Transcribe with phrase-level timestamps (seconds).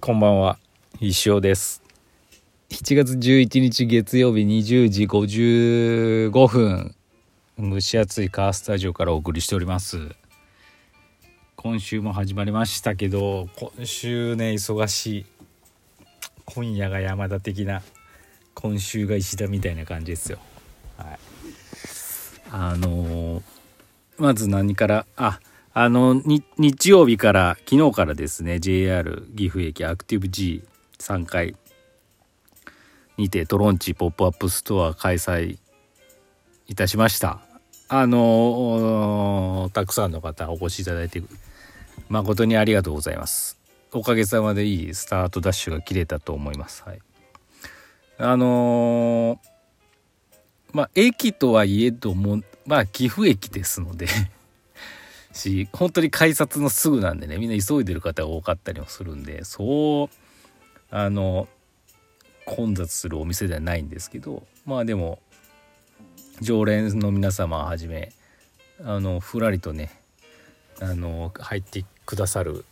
[0.00, 0.58] こんばんは。
[0.98, 1.82] 石尾です。
[2.70, 6.94] 7月11日月曜日20時55分。
[7.58, 9.98] 蒸し暑いカースタジオからお送りしております。
[11.54, 15.26] 今週も始まりましたけど今週ね忙しい。
[16.46, 17.82] 今夜が山田的な
[18.54, 20.38] 今週が石田みたいな感じですよ。
[20.96, 21.18] はい。
[22.50, 23.42] あのー、
[24.16, 25.40] まず何からあ
[25.72, 31.54] あの日曜日から昨日からですね JR 岐阜駅アクティブ G3 階
[33.16, 35.58] にてトロンチポップアップストア開催
[36.66, 37.40] いたしました。
[37.88, 41.22] あのたくさんの方お越しいただいて
[42.08, 43.58] 誠にありがとうございます。
[43.92, 46.82] おかげさまでいいスタートダッシュが切れたと思います。
[46.84, 47.00] はい。
[48.18, 49.38] あのー、
[50.72, 54.06] まあ駅とはいえどもまあ岐阜駅ですので
[55.32, 60.08] し本当に改札のすぐなんでねみんな急いでる方が多かったりもするんでそう
[60.90, 61.48] あの
[62.46, 65.20] 混雑するお店ではないんですけどまあでも
[66.40, 68.12] 常連の皆様はじめ
[68.84, 69.90] あのふらりとね
[70.80, 72.64] あの入ってくださる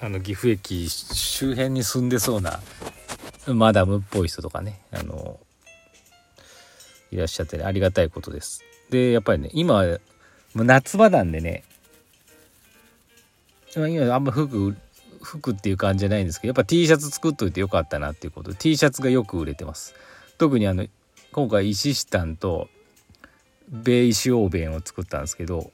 [0.00, 2.60] あの岐阜駅周辺に住んでそうな
[3.46, 5.38] マダムっぽい人とかねあの
[7.10, 8.64] いらっしゃって、ね、ありがたいことです。
[8.88, 9.84] でやっぱりね今
[10.54, 11.64] もう夏場なんでね。
[13.74, 14.76] 今あんま服
[15.22, 18.50] 服っていう感じじゃないんですけどやっぱ T シャツ作っといてよかったなっていうこと。
[18.50, 19.94] で T シャツがよく売れてます。
[20.38, 20.86] 特にあの
[21.32, 22.68] 今回石シタンと
[23.68, 25.70] ベイシオーベンを作ったんですけど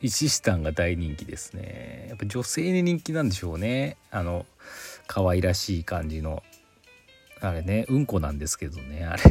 [0.00, 2.06] 石シタンが大人気ですね。
[2.08, 3.96] やっぱ女性に人気なんでしょうね。
[4.10, 4.46] あの
[5.06, 6.42] 可愛らしい感じの
[7.40, 9.22] あれねうんこなんですけどねあれ。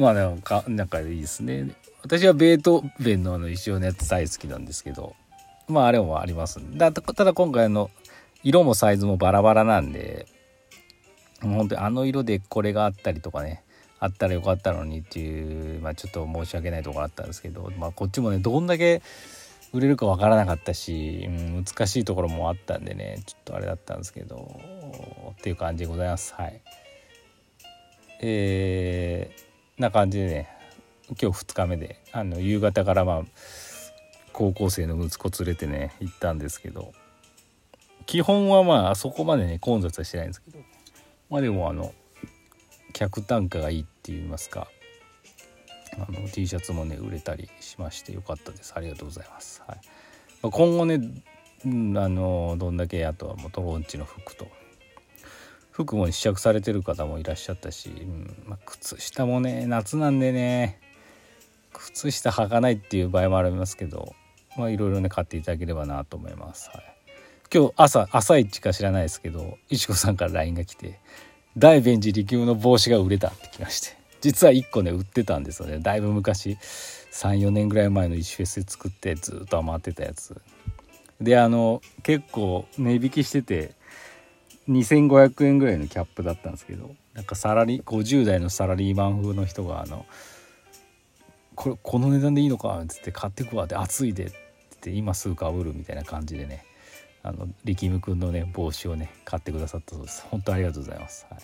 [0.00, 1.76] まあでもかなんかいいですね。
[2.02, 5.14] 私はベートーベンのあの石尾のやつ大好きなんですけど。
[5.68, 7.90] まああれもありますだただ今回の
[8.42, 10.26] 色もサイズもバラバラなんで。
[11.42, 13.62] 本当にあの色でこれがあったりとかね。
[14.02, 19.02] あったらよかったのにっていう、まあ、ちょっと申し訳ないところあったんですけど、まあ、こっちもねどんだけ
[19.74, 23.22] 売れるかわからなかったし、うん、難しいところもあったんでね。
[23.26, 24.58] ちょっとあれだったんですけど。
[25.32, 26.34] っていう感じでございます。
[26.34, 26.60] はい。
[28.22, 29.49] えー、
[29.80, 30.48] な感じでね
[31.20, 33.22] 今日2日目であの夕方からまあ
[34.32, 36.92] 高校生の息子連れてね行ったんですけど
[38.04, 40.58] 基本はまあそこまでね混雑はしてないんですけど
[41.30, 41.94] まあでもあの
[42.92, 44.68] 客単価がいいって言いますか
[45.94, 48.74] あの T シャツもね売れたりしましてよかったです。
[48.76, 49.80] ありがとうございます、はい。
[50.42, 51.00] まあ、今後ね、
[51.64, 54.46] うん、あのどんだけあとはもうトロンチの服と
[55.84, 60.80] 服も試着されてる方もいらっしゃったし、うんまあ、靴下もね夏なんでね
[61.72, 64.14] 靴下履かないっていう場合もありますけど
[64.56, 66.94] まあいろいろね買っていただければなと思います、はい、
[67.52, 71.00] 今日朝朝一か知らないですけどいちこさんから LINE が来て
[71.56, 75.78] 「大便寺力の帽子が売れた」って来まして実は1個ね売ってたんですよね。
[75.78, 76.58] だいぶ昔
[77.12, 80.40] 34年ぐらい前の石フェスで作ってずっと余ってたやつ。
[81.20, 83.74] であの結構値引きしてて
[84.70, 90.06] 2500円ぐらいのキャップだったんですけどなんかサラリー50代のサラリーマン風の人があの
[91.56, 94.30] これこの値段でいいのかっつって買ってくわって暑いでっ
[94.80, 96.64] て今すぐかぶるみたいな感じでね
[97.22, 100.24] あの力むくんのね帽子をね買ってくださったそうです。
[100.30, 101.40] 本当ありがとうございます、はい、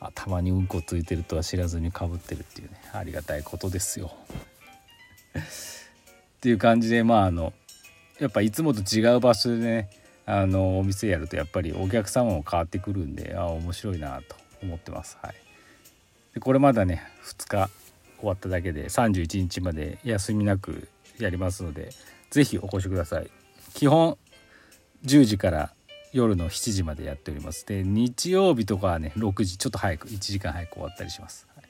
[0.00, 4.12] あたまにうんこついてるとは知らずにかぶってるっていうねありがたいことですよ。
[5.34, 5.40] っ
[6.40, 7.52] ていう感じでまああの
[8.18, 9.90] やっぱいつもと違う場所でね
[10.26, 15.16] あのお店やるとやっぱりお客様も変わってくるんであ面白いなと思ってます。
[15.22, 15.34] はい、
[16.34, 17.70] でこれまだね2日
[18.18, 20.88] 終わっただけで31日まで休みなく
[21.18, 21.90] やりますので
[22.30, 23.30] 是非お越しください。
[23.72, 24.18] 基本
[25.04, 25.72] 10時から
[26.12, 27.64] 夜の7時までやっております。
[27.64, 31.46] で日曜日とかはね6時ちょっと早く1時間早く終わったりします。
[31.54, 31.62] は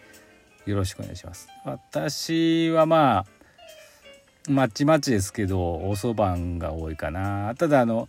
[0.67, 1.49] い、よろしくお願いします。
[1.65, 3.27] 私はまあ
[4.49, 8.09] まちまちですけど遅番が多いかなただあの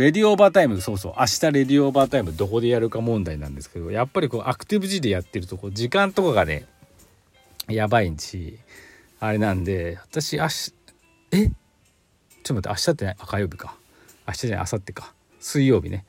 [0.00, 6.64] レディオーバータイムそうそう明日レディオーバータイムどこでやるか問題なんですけどやっぱりこうアクティブ G でやってるとこ時間とかがね
[7.68, 8.58] やばいし
[9.20, 10.72] あれなんで私明日
[11.32, 11.48] え？
[11.48, 11.52] ちょっ
[12.42, 13.76] と待って明日ってあ火曜日か。
[14.26, 15.14] 明日じゃない明後日か。
[15.38, 16.06] 水曜日ね。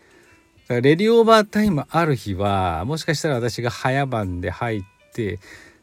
[0.63, 4.81] だからレディオーバータイムある日はもしかしたら私が早番で入っ
[5.13, 5.39] て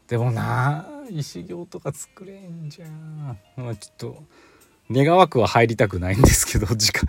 [0.08, 3.38] でもな石行とか作れんじゃん。
[3.56, 4.22] まあちょっと
[4.90, 7.08] 願わくは入りたくないんですけど 時間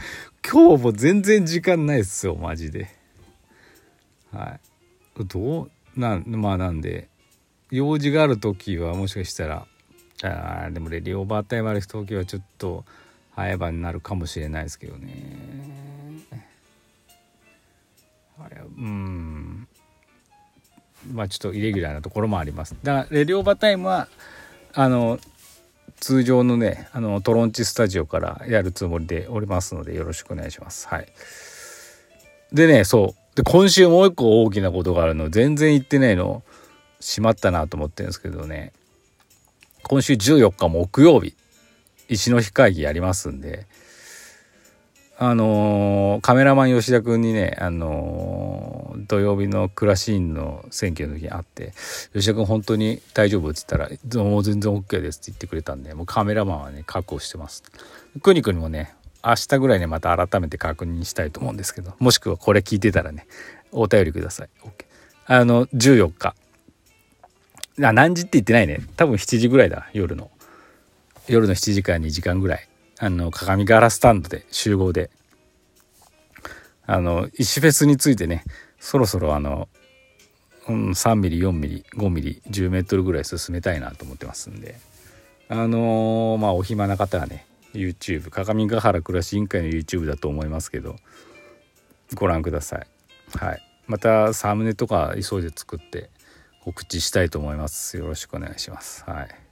[0.50, 2.90] 今日も全然時間ないっすよマジで。
[4.32, 4.60] は
[5.20, 5.26] い。
[5.26, 7.10] どうなんまあなんで
[7.72, 9.68] 用事がある時はもしかしたら
[10.24, 12.86] あでもレディオーバータイムある時はちょっと
[13.36, 15.70] 早番になるかもしれないですけどね。
[18.78, 19.68] うん。
[21.14, 22.76] まあちょっとイレギュラーなところもあります。
[22.84, 24.08] だからレディオーバータイムは
[24.74, 25.20] あの
[26.00, 30.88] 通常のねあのトロンチスタジオからやるつもりでおりますのでよろしくお願いします。
[30.88, 31.08] はい。
[32.54, 33.36] でねそう。
[33.36, 36.44] で今週もう一個大きなことがあるの全然言ってないの。
[37.00, 38.74] しまったなと思ってるんですけどね。
[39.84, 41.36] 今週14日木曜日。
[42.10, 43.68] 石の日会議やりますんで。
[45.22, 51.74] あのー、カメラマン吉田君にね、あのー、土曜日のクラシーンの選挙の時に会って
[52.16, 57.64] 「吉田君本当に大丈夫?」って言ったら「もう全然 OK です」って言ってくれたんでもうカメラマンはね確保してます。
[58.22, 63.28] くにくにもね明日ぐらいにまた改めて確認したいと思うんですけどもしくはこれ聞いてたらね
[63.74, 64.50] お便りください。
[64.64, 64.86] OK、
[65.26, 66.34] あの14日
[67.84, 70.32] あ何時って言ってないね多分7時ぐらいだ夜の
[71.28, 72.69] 夜の7時から2時間ぐらい
[73.02, 75.10] あの鏡ガラスタンドで集合で。
[76.86, 78.44] あの石フェスについてね
[78.80, 79.70] そろそろあの、
[80.68, 84.76] うん、3ミリ4ミリ5ミリ10メートルぐらい進めたいなと思ってますんで。
[85.50, 90.96] あのー、まあお暇な方はね YouTube 鏡ヶ原暮らし委員会の YouTube だと思いますけど
[92.16, 92.88] ご覧ください。
[93.38, 93.62] はい。
[93.86, 96.10] またサムネとか急いで作って
[96.64, 97.98] 告知したいと思います。
[97.98, 99.04] よろしくお願いします。
[99.06, 99.49] はい。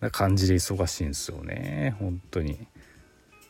[0.00, 1.94] な感じで忙しいんですよね。
[1.98, 2.66] 本当に。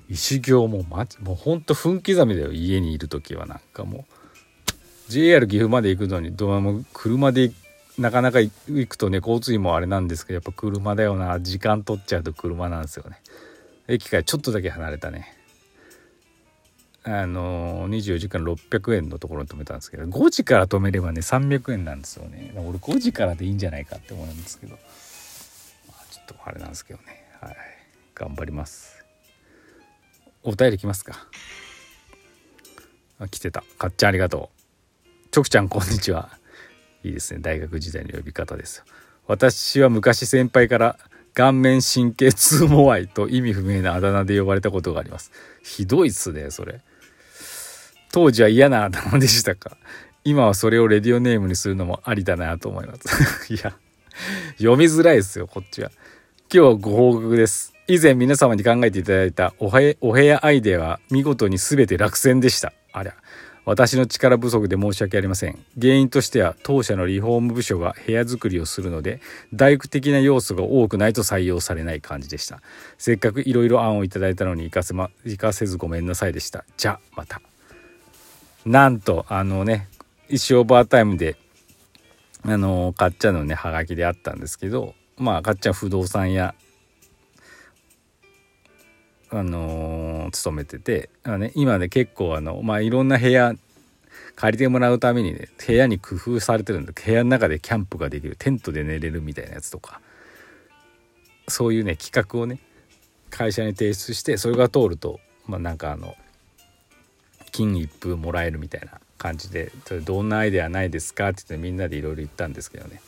[0.08, 2.52] 石行もまもうほんと分刻みだよ。
[2.52, 4.12] 家にいる時はなんかもう。
[5.08, 7.50] JR 岐阜まで行くのにどうも車で
[7.98, 8.52] なかなか行
[8.86, 11.40] くとね交通費もあれなんですけどやっぱ車だよな。
[11.40, 13.20] 時間取っちゃうと車なんですよね。
[13.88, 15.36] 駅からちょっとだけ離れたね。
[17.02, 22.52] あの24時間600円のところに止めたんですけど5時から止めればね300円なんですよね。
[22.56, 24.78] 俺5時からでいいんじゃないかって思うんですけど、
[26.34, 27.24] とあれなんですけどね。
[27.40, 27.56] はい。
[28.14, 29.04] 頑張ります。
[30.42, 31.26] お便り来ますか。
[33.18, 33.64] あ来てた。
[33.78, 34.50] かっちゃんありがと
[35.06, 35.08] う。
[35.30, 36.30] ちょくちゃんこんにちは。
[37.02, 37.40] いいですね。
[37.40, 38.84] 大学時代の呼び方です
[39.26, 40.96] 私は昔先輩から
[41.34, 45.32] 顔面神経痛モアイと意味不明なあだ名で呼ばれたことがあります。
[45.62, 46.80] ひどいっすねそれ。
[48.12, 49.76] 当時は嫌な頭でしたか。
[50.24, 53.52] 今はそれをレディオネームにするのもありだなと思います。
[53.52, 53.76] いや
[54.58, 55.90] 読みづらいですよこっちは。
[56.52, 57.74] 今日はご報告です。
[57.86, 62.72] 以前皆様に考えていただいたお部屋アイデアは見事に全て落選でした。
[62.92, 63.14] ありゃ
[63.64, 65.64] 私の力不足で申し訳ありません。
[65.80, 69.20] 原因としては当社のリフォーム部署が部屋作りをするので
[69.54, 72.60] 大工的な要素が多くないと採用されない感じでした。
[72.98, 76.64] せっかくいろいろ案をいただいたのに活かせ,、ま、活かせずごめんなさいでした。
[76.76, 77.40] じゃあまた。
[78.66, 79.86] なんとあのね
[80.28, 81.36] 一生オーバータイムで
[82.42, 86.54] あのかっちゃんのねはがきであったんですけどまあかっちゃん不動産屋
[89.32, 93.54] あのー、勤めててあ、ね、今ね結構あの、まあ、いろんな部屋
[94.34, 98.34] 借りてもらうためにね部屋に工夫されてるんで部屋の中でキャンプができる。
[98.36, 100.00] テントで寝れるみたいなやつとか。
[101.48, 102.58] そういうね企画をね
[103.28, 106.14] 会社に提出してそれが通るとまあなんかあの
[107.52, 109.72] 金一封もらえるみたいな感じで
[110.04, 113.00] 「どんなアイデアないですか?」って言ってみんなでいろいろ言ったんですけどね。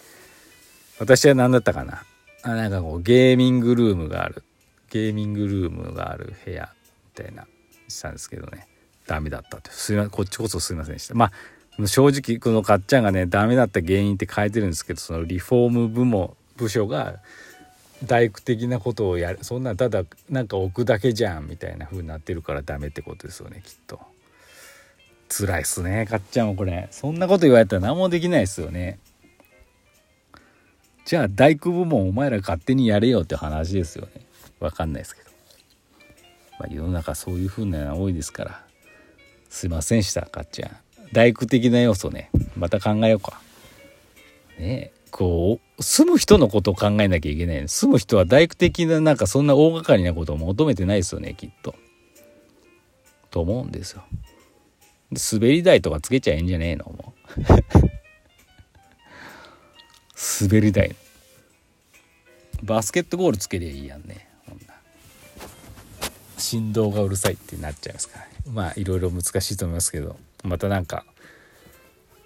[0.99, 2.05] 私は何だったかな？
[2.43, 4.45] あなんかこうゲーミングルームがある。
[4.91, 6.71] ゲーミングルームがある部屋
[7.17, 7.47] みたいな
[7.89, 8.69] したんですけどね。
[9.07, 11.15] ダメだったってすいませんこっちこそすいませんでした。
[11.15, 11.33] ま
[11.81, 17.21] あ正直このかっちゃんがねダメだった原因って書いてるんですけどそのリフォーム部門部署が
[18.05, 19.39] 大工的なことをやる。
[19.43, 24.01] そんなただなんか置くだけじゃんみたいな風になってるからダメってことですよねきっと。
[25.29, 26.89] 辛いっすねかっちゃんもこれ。
[26.91, 28.99] そんなこと言われたら何もできないっすよね。
[31.05, 34.23] じゃあ大工部門お前ら勝手にやれよって話ですよね。
[34.61, 35.31] わかんないですけど、
[36.61, 38.65] まあ、世の中そういう風なの多いですから。
[39.51, 40.77] すいませんでしたかっちゃん。
[41.13, 42.31] 大工的な要素ね。
[42.57, 43.41] また考えようか。
[44.59, 51.75] ねこう住む人のことを考えなきゃいけない住む人は大工的ななんかそんな大掛かりなことを求めてないですよねきっと。
[53.31, 54.05] と思うんですよ。
[55.11, 56.85] 滑り台とかつけちゃえんじゃねえの？
[56.87, 57.92] もう。
[60.43, 60.97] 滑り台。
[62.65, 64.29] バスケットゴールつけりゃいいやんね。
[66.37, 68.33] 振動がうるさいってなっちゃいますからね。
[68.53, 70.17] まあいろいろ難しいと思いますけど。
[70.43, 71.05] また何か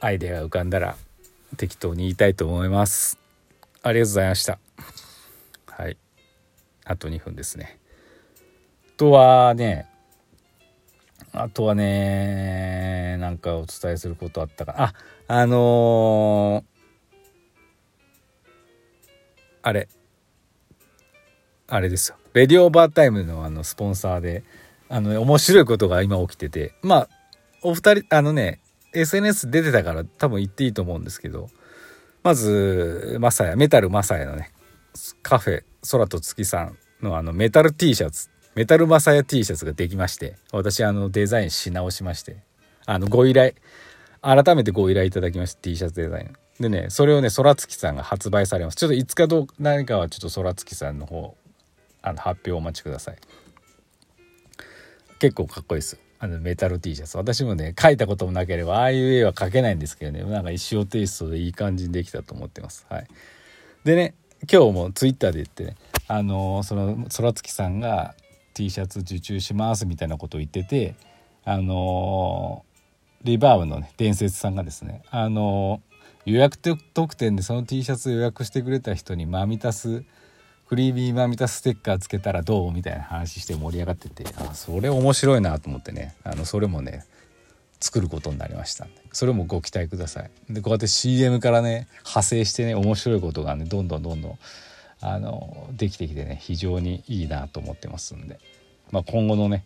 [0.00, 0.96] アイデアが浮かんだら
[1.58, 3.18] 適当に言いたいと思います。
[3.82, 4.58] ありがとうございました。
[5.66, 5.98] はい。
[6.84, 7.78] あと2分ですね。
[8.94, 9.86] あとはね
[11.32, 14.82] あとはねなんかお伝えすることあったかな。
[14.84, 14.94] あ
[15.28, 16.75] あのー、
[19.66, 19.88] あれ。
[21.66, 22.16] あれですよ。
[22.34, 24.44] レディオバータイムのあのスポンサーで
[24.88, 26.74] あの、面白いことが今起きてて。
[26.82, 27.08] まあ
[27.62, 28.60] お二人あのね
[28.94, 31.48] SNS 出てたから多分言っていいと思うんですけど。
[32.22, 34.52] まずマサヤメタルマサヤのね
[35.22, 42.36] カフェ空と月さんのあのメタル T シャツメタルマサヤ T シャツができまして私あのデザインし直しまして
[42.84, 43.54] あのご依頼
[44.22, 48.76] 改めてご依頼いただきました T シャツデザインでねそれをね空月さんが発売されます。
[48.76, 51.36] ちょっといつかどう何かはちょっと空月さんの方
[52.02, 53.16] あの発表お待ちください。
[55.18, 55.98] 結構かっこいいです。
[56.18, 57.16] あのメタル T シャツ。
[57.18, 60.24] 私もね書いたこともなければああいう絵は描けないんですけどね。
[60.24, 62.86] なんか石尾テイストでいい感じにできたと思ってます。
[62.88, 63.06] はい。
[63.84, 64.14] でね
[64.50, 65.76] 今日もツイッターで言ってね
[66.08, 68.14] あのその空月さんが
[68.54, 70.94] T シャツ受注しますみたいなことを言ってて
[71.44, 72.64] あの
[73.22, 75.80] リバーブのね伝説さんがですねあの
[76.26, 80.04] 予約特典でその T シャツ予約してくれた人にマミタス
[80.68, 86.16] クリーミーマミタステッカーつけたらどうみたいな話して盛り上がっててあそれ面白いなと思ってね。
[86.24, 87.04] あのそれもね
[87.78, 89.00] 作ることになりましたんで。
[89.12, 90.30] それもご期待ください。
[90.52, 94.38] でこうやって CM からね派生してね面白いことがねどんどんどんどん
[95.00, 98.40] あのできてきてね非常にいいなと思ってますんで、
[98.90, 99.64] まあ、今後のね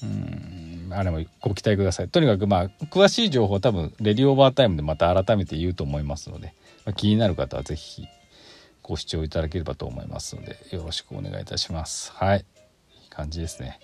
[0.00, 0.55] うん。
[0.90, 2.08] あれもご期待ください。
[2.08, 8.06] とにかくまあ詳しい情報多分レディオーバータイムでまた改めて言うと思いますので、まあ、気になる方は是非
[8.82, 12.12] ご視聴いただければと思いますのでよろしくお願いいたします。
[12.12, 12.44] はい。
[13.02, 13.80] いい感じですね。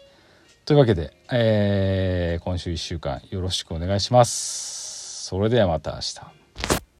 [0.64, 5.26] というわけで、えー、今週1週間よろしくお願いします。
[5.26, 6.41] それではまた明日。